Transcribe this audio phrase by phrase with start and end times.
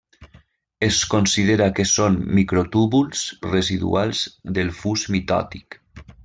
[0.85, 3.21] Es considera que són microtúbuls
[3.53, 4.23] residuals
[4.57, 5.79] del fus mitòtic.